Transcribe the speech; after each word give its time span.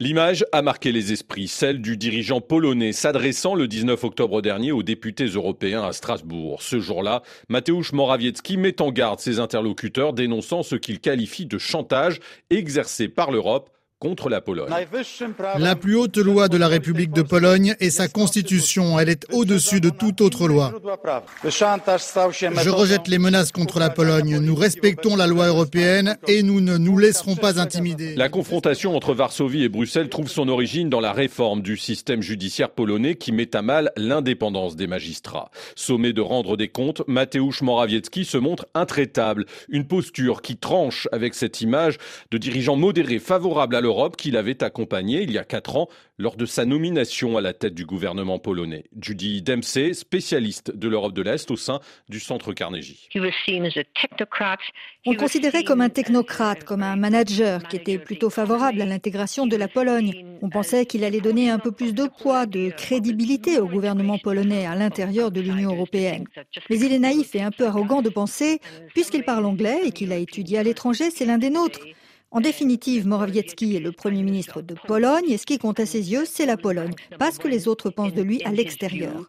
L'image 0.00 0.44
a 0.50 0.60
marqué 0.60 0.90
les 0.90 1.12
esprits, 1.12 1.46
celle 1.46 1.80
du 1.80 1.96
dirigeant 1.96 2.40
polonais 2.40 2.90
s'adressant 2.90 3.54
le 3.54 3.68
19 3.68 4.02
octobre 4.02 4.42
dernier 4.42 4.72
aux 4.72 4.82
députés 4.82 5.26
européens 5.26 5.84
à 5.84 5.92
Strasbourg. 5.92 6.62
Ce 6.62 6.80
jour-là, 6.80 7.22
Mateusz 7.48 7.92
Morawiecki 7.92 8.56
met 8.56 8.82
en 8.82 8.90
garde 8.90 9.20
ses 9.20 9.38
interlocuteurs 9.38 10.12
dénonçant 10.12 10.64
ce 10.64 10.74
qu'il 10.74 10.98
qualifie 10.98 11.46
de 11.46 11.58
chantage 11.58 12.18
exercé 12.50 13.06
par 13.06 13.30
l'Europe 13.30 13.70
contre 14.04 14.28
la 14.28 14.42
Pologne. 14.42 14.70
La 15.58 15.76
plus 15.76 15.96
haute 15.96 16.18
loi 16.18 16.48
de 16.48 16.58
la 16.58 16.68
République 16.68 17.12
de 17.12 17.22
Pologne 17.22 17.74
est 17.80 17.88
sa 17.88 18.06
constitution. 18.06 19.00
Elle 19.00 19.08
est 19.08 19.24
au-dessus 19.32 19.80
de 19.80 19.88
toute 19.88 20.20
autre 20.20 20.46
loi. 20.46 20.74
Je 21.42 22.68
rejette 22.68 23.08
les 23.08 23.18
menaces 23.18 23.50
contre 23.50 23.78
la 23.78 23.88
Pologne. 23.88 24.40
Nous 24.40 24.54
respectons 24.54 25.16
la 25.16 25.26
loi 25.26 25.46
européenne 25.46 26.18
et 26.28 26.42
nous 26.42 26.60
ne 26.60 26.76
nous 26.76 26.98
laisserons 26.98 27.34
pas 27.34 27.58
intimider. 27.58 28.14
La 28.14 28.28
confrontation 28.28 28.94
entre 28.94 29.14
Varsovie 29.14 29.64
et 29.64 29.70
Bruxelles 29.70 30.10
trouve 30.10 30.28
son 30.28 30.48
origine 30.48 30.90
dans 30.90 31.00
la 31.00 31.14
réforme 31.14 31.62
du 31.62 31.78
système 31.78 32.20
judiciaire 32.20 32.72
polonais 32.72 33.14
qui 33.14 33.32
met 33.32 33.56
à 33.56 33.62
mal 33.62 33.90
l'indépendance 33.96 34.76
des 34.76 34.86
magistrats. 34.86 35.50
Sommé 35.76 36.12
de 36.12 36.20
rendre 36.20 36.58
des 36.58 36.68
comptes, 36.68 37.00
Mateusz 37.08 37.62
Morawiecki 37.62 38.26
se 38.26 38.36
montre 38.36 38.66
intraitable. 38.74 39.46
Une 39.70 39.86
posture 39.86 40.42
qui 40.42 40.58
tranche 40.58 41.08
avec 41.10 41.32
cette 41.34 41.62
image 41.62 41.96
de 42.30 42.36
dirigeant 42.36 42.76
modéré 42.76 43.18
favorable 43.18 43.76
à 43.76 43.80
l'Europe 43.80 43.93
Europe 43.94 44.16
qu'il 44.16 44.36
avait 44.36 44.62
accompagné 44.64 45.22
il 45.22 45.30
y 45.30 45.38
a 45.38 45.44
quatre 45.44 45.76
ans 45.76 45.88
lors 46.18 46.36
de 46.36 46.46
sa 46.46 46.64
nomination 46.64 47.36
à 47.36 47.40
la 47.40 47.52
tête 47.52 47.74
du 47.74 47.86
gouvernement 47.86 48.38
polonais. 48.38 48.84
Judy 49.00 49.40
Dempsey, 49.42 49.94
spécialiste 49.94 50.76
de 50.76 50.88
l'Europe 50.88 51.12
de 51.12 51.22
l'Est 51.22 51.50
au 51.50 51.56
sein 51.56 51.80
du 52.08 52.20
Centre 52.20 52.52
Carnegie. 52.52 53.08
On 55.06 55.14
considérait 55.14 55.64
comme 55.64 55.80
un 55.80 55.88
technocrate, 55.88 56.64
comme 56.64 56.82
un 56.82 56.96
manager 56.96 57.62
qui 57.68 57.76
était 57.76 57.98
plutôt 57.98 58.30
favorable 58.30 58.82
à 58.82 58.86
l'intégration 58.86 59.46
de 59.46 59.56
la 59.56 59.68
Pologne. 59.68 60.38
On 60.42 60.50
pensait 60.50 60.86
qu'il 60.86 61.04
allait 61.04 61.20
donner 61.20 61.50
un 61.50 61.58
peu 61.58 61.72
plus 61.72 61.94
de 61.94 62.06
poids, 62.06 62.46
de 62.46 62.70
crédibilité 62.70 63.58
au 63.58 63.66
gouvernement 63.66 64.18
polonais 64.18 64.66
à 64.66 64.74
l'intérieur 64.74 65.30
de 65.30 65.40
l'Union 65.40 65.72
européenne. 65.72 66.24
Mais 66.68 66.78
il 66.78 66.92
est 66.92 66.98
naïf 66.98 67.34
et 67.34 67.42
un 67.42 67.50
peu 67.50 67.66
arrogant 67.66 68.02
de 68.02 68.08
penser, 68.08 68.60
puisqu'il 68.94 69.24
parle 69.24 69.46
anglais 69.46 69.80
et 69.84 69.92
qu'il 69.92 70.12
a 70.12 70.16
étudié 70.16 70.58
à 70.58 70.62
l'étranger, 70.62 71.10
c'est 71.10 71.26
l'un 71.26 71.38
des 71.38 71.50
nôtres. 71.50 71.80
En 72.34 72.40
définitive, 72.40 73.06
Morawiecki 73.06 73.76
est 73.76 73.80
le 73.80 73.92
Premier 73.92 74.24
ministre 74.24 74.60
de 74.60 74.74
Pologne 74.74 75.30
et 75.30 75.38
ce 75.38 75.46
qui 75.46 75.56
compte 75.56 75.78
à 75.78 75.86
ses 75.86 76.10
yeux, 76.10 76.24
c'est 76.24 76.46
la 76.46 76.56
Pologne, 76.56 76.92
pas 77.16 77.30
ce 77.30 77.38
que 77.38 77.46
les 77.46 77.68
autres 77.68 77.90
pensent 77.90 78.12
de 78.12 78.22
lui 78.22 78.42
à 78.42 78.50
l'extérieur. 78.50 79.28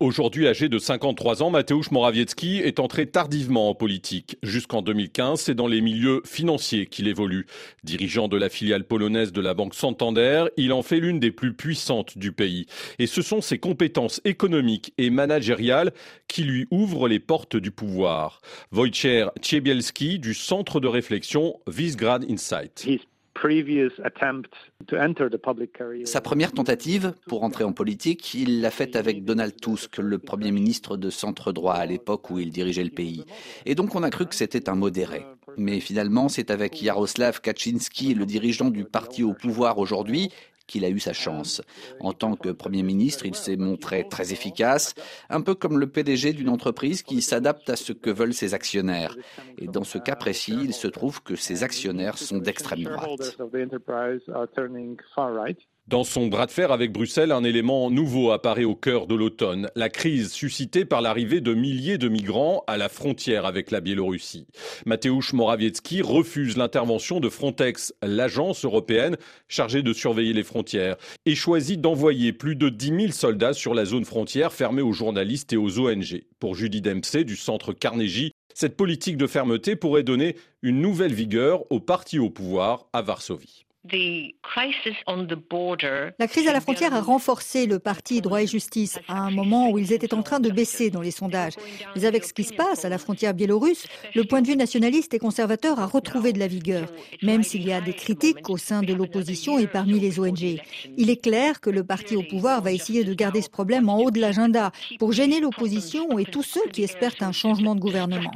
Aujourd'hui 0.00 0.48
âgé 0.48 0.70
de 0.70 0.78
53 0.78 1.42
ans, 1.42 1.50
Mateusz 1.50 1.90
Morawiecki 1.90 2.56
est 2.56 2.80
entré 2.80 3.04
tardivement 3.04 3.68
en 3.68 3.74
politique. 3.74 4.38
Jusqu'en 4.42 4.80
2015, 4.80 5.38
c'est 5.38 5.54
dans 5.54 5.66
les 5.66 5.82
milieux 5.82 6.22
financiers 6.24 6.86
qu'il 6.86 7.06
évolue. 7.06 7.44
Dirigeant 7.84 8.26
de 8.26 8.38
la 8.38 8.48
filiale 8.48 8.84
polonaise 8.84 9.30
de 9.30 9.42
la 9.42 9.52
banque 9.52 9.74
Santander, 9.74 10.46
il 10.56 10.72
en 10.72 10.80
fait 10.80 11.00
l'une 11.00 11.20
des 11.20 11.30
plus 11.30 11.52
puissantes 11.52 12.16
du 12.16 12.32
pays. 12.32 12.64
Et 12.98 13.06
ce 13.06 13.20
sont 13.20 13.42
ses 13.42 13.58
compétences 13.58 14.22
économiques 14.24 14.94
et 14.96 15.10
managériales 15.10 15.92
qui 16.28 16.44
lui 16.44 16.66
ouvrent 16.70 17.06
les 17.06 17.20
portes 17.20 17.58
du 17.58 17.70
pouvoir. 17.70 18.40
Wojciech 18.72 19.28
Ciebielski 19.42 20.18
du 20.18 20.32
centre 20.32 20.80
de 20.80 20.88
réflexion 20.88 21.60
Visgrad 21.66 22.24
Insight. 22.30 22.88
Sa 26.04 26.20
première 26.20 26.52
tentative 26.52 27.14
pour 27.26 27.42
entrer 27.42 27.64
en 27.64 27.72
politique, 27.72 28.34
il 28.34 28.60
l'a 28.60 28.70
faite 28.70 28.96
avec 28.96 29.24
Donald 29.24 29.58
Tusk, 29.60 29.98
le 29.98 30.18
premier 30.18 30.52
ministre 30.52 30.96
de 30.96 31.10
centre 31.10 31.52
droit 31.52 31.74
à 31.74 31.86
l'époque 31.86 32.30
où 32.30 32.38
il 32.38 32.50
dirigeait 32.50 32.84
le 32.84 32.90
pays. 32.90 33.24
Et 33.66 33.74
donc 33.74 33.94
on 33.94 34.02
a 34.02 34.10
cru 34.10 34.26
que 34.26 34.34
c'était 34.34 34.68
un 34.68 34.74
modéré. 34.74 35.24
Mais 35.56 35.80
finalement, 35.80 36.28
c'est 36.28 36.50
avec 36.50 36.82
Jaroslav 36.82 37.40
Kaczynski, 37.40 38.14
le 38.14 38.26
dirigeant 38.26 38.70
du 38.70 38.84
parti 38.84 39.24
au 39.24 39.34
pouvoir 39.34 39.78
aujourd'hui, 39.78 40.30
qu'il 40.70 40.84
a 40.84 40.88
eu 40.88 41.00
sa 41.00 41.12
chance. 41.12 41.60
En 41.98 42.12
tant 42.12 42.36
que 42.36 42.48
Premier 42.48 42.82
ministre, 42.82 43.26
il 43.26 43.34
s'est 43.34 43.56
montré 43.56 44.06
très 44.08 44.32
efficace, 44.32 44.94
un 45.28 45.40
peu 45.40 45.54
comme 45.54 45.78
le 45.78 45.88
PDG 45.88 46.32
d'une 46.32 46.48
entreprise 46.48 47.02
qui 47.02 47.20
s'adapte 47.20 47.68
à 47.68 47.76
ce 47.76 47.92
que 47.92 48.10
veulent 48.10 48.34
ses 48.34 48.54
actionnaires. 48.54 49.16
Et 49.58 49.66
dans 49.66 49.84
ce 49.84 49.98
cas 49.98 50.16
précis, 50.16 50.56
il 50.62 50.72
se 50.72 50.86
trouve 50.86 51.22
que 51.22 51.34
ses 51.34 51.64
actionnaires 51.64 52.16
sont 52.16 52.38
d'extrême 52.38 52.84
droite. 52.84 53.36
Dans 55.90 56.04
son 56.04 56.28
bras 56.28 56.46
de 56.46 56.52
fer 56.52 56.70
avec 56.70 56.92
Bruxelles, 56.92 57.32
un 57.32 57.42
élément 57.42 57.90
nouveau 57.90 58.30
apparaît 58.30 58.62
au 58.62 58.76
cœur 58.76 59.08
de 59.08 59.16
l'automne, 59.16 59.68
la 59.74 59.88
crise 59.88 60.30
suscitée 60.30 60.84
par 60.84 61.00
l'arrivée 61.00 61.40
de 61.40 61.52
milliers 61.52 61.98
de 61.98 62.08
migrants 62.08 62.62
à 62.68 62.76
la 62.76 62.88
frontière 62.88 63.44
avec 63.44 63.72
la 63.72 63.80
Biélorussie. 63.80 64.46
Mateusz 64.86 65.32
Morawiecki 65.32 66.00
refuse 66.00 66.56
l'intervention 66.56 67.18
de 67.18 67.28
Frontex, 67.28 67.92
l'agence 68.04 68.64
européenne 68.64 69.16
chargée 69.48 69.82
de 69.82 69.92
surveiller 69.92 70.32
les 70.32 70.44
frontières, 70.44 70.94
et 71.26 71.34
choisit 71.34 71.80
d'envoyer 71.80 72.32
plus 72.32 72.54
de 72.54 72.68
10 72.68 72.86
000 72.86 73.08
soldats 73.08 73.52
sur 73.52 73.74
la 73.74 73.84
zone 73.84 74.04
frontière 74.04 74.52
fermée 74.52 74.82
aux 74.82 74.92
journalistes 74.92 75.52
et 75.52 75.56
aux 75.56 75.80
ONG. 75.80 76.22
Pour 76.38 76.54
Judy 76.54 76.82
Dempsey 76.82 77.24
du 77.24 77.34
centre 77.34 77.72
Carnegie, 77.72 78.30
cette 78.54 78.76
politique 78.76 79.16
de 79.16 79.26
fermeté 79.26 79.74
pourrait 79.74 80.04
donner 80.04 80.36
une 80.62 80.80
nouvelle 80.80 81.14
vigueur 81.14 81.64
au 81.72 81.80
parti 81.80 82.20
au 82.20 82.30
pouvoir 82.30 82.86
à 82.92 83.02
Varsovie. 83.02 83.64
La 86.18 86.28
crise 86.28 86.48
à 86.48 86.52
la 86.52 86.60
frontière 86.60 86.94
a 86.94 87.00
renforcé 87.00 87.66
le 87.66 87.78
parti 87.78 88.20
droit 88.20 88.42
et 88.42 88.46
justice 88.46 88.98
à 89.08 89.18
un 89.18 89.30
moment 89.30 89.70
où 89.70 89.78
ils 89.78 89.92
étaient 89.92 90.14
en 90.14 90.22
train 90.22 90.40
de 90.40 90.50
baisser 90.50 90.90
dans 90.90 91.00
les 91.00 91.10
sondages. 91.10 91.54
Mais 91.94 92.04
avec 92.04 92.24
ce 92.24 92.32
qui 92.32 92.44
se 92.44 92.54
passe 92.54 92.84
à 92.84 92.88
la 92.88 92.98
frontière 92.98 93.34
biélorusse, 93.34 93.86
le 94.14 94.24
point 94.24 94.42
de 94.42 94.46
vue 94.46 94.56
nationaliste 94.56 95.14
et 95.14 95.18
conservateur 95.18 95.80
a 95.80 95.86
retrouvé 95.86 96.32
de 96.32 96.38
la 96.38 96.46
vigueur, 96.46 96.88
même 97.22 97.42
s'il 97.42 97.66
y 97.66 97.72
a 97.72 97.80
des 97.80 97.94
critiques 97.94 98.48
au 98.48 98.56
sein 98.56 98.82
de 98.82 98.94
l'opposition 98.94 99.58
et 99.58 99.66
parmi 99.66 99.98
les 100.00 100.18
ONG. 100.20 100.60
Il 100.96 101.10
est 101.10 101.22
clair 101.22 101.60
que 101.60 101.70
le 101.70 101.84
parti 101.84 102.16
au 102.16 102.22
pouvoir 102.22 102.62
va 102.62 102.72
essayer 102.72 103.04
de 103.04 103.14
garder 103.14 103.42
ce 103.42 103.50
problème 103.50 103.88
en 103.88 103.98
haut 103.98 104.10
de 104.10 104.20
l'agenda 104.20 104.72
pour 104.98 105.12
gêner 105.12 105.40
l'opposition 105.40 106.18
et 106.18 106.24
tous 106.24 106.42
ceux 106.42 106.66
qui 106.72 106.82
espèrent 106.82 107.14
un 107.20 107.32
changement 107.32 107.74
de 107.74 107.80
gouvernement. 107.80 108.32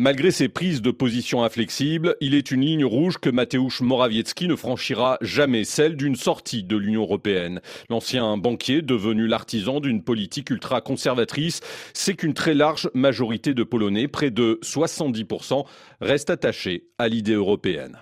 Malgré 0.00 0.30
ses 0.30 0.48
prises 0.48 0.80
de 0.80 0.92
position 0.92 1.42
inflexibles, 1.42 2.14
il 2.20 2.36
est 2.36 2.52
une 2.52 2.60
ligne 2.60 2.84
rouge 2.84 3.18
que 3.18 3.30
Mateusz 3.30 3.80
Morawiecki 3.80 4.46
ne 4.46 4.54
franchira 4.54 5.18
jamais, 5.22 5.64
celle 5.64 5.96
d'une 5.96 6.14
sortie 6.14 6.62
de 6.62 6.76
l'Union 6.76 7.02
européenne. 7.02 7.60
L'ancien 7.90 8.36
banquier, 8.36 8.80
devenu 8.80 9.26
l'artisan 9.26 9.80
d'une 9.80 10.04
politique 10.04 10.50
ultra-conservatrice, 10.50 11.62
sait 11.94 12.14
qu'une 12.14 12.32
très 12.32 12.54
large 12.54 12.88
majorité 12.94 13.54
de 13.54 13.64
Polonais, 13.64 14.06
près 14.06 14.30
de 14.30 14.60
70%, 14.62 15.66
restent 16.00 16.30
attachés 16.30 16.84
à 16.98 17.08
l'idée 17.08 17.32
européenne. 17.32 17.98